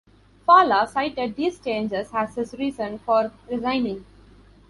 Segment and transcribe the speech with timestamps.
[0.47, 4.03] Fallaw cited these changes as his reason for resigning.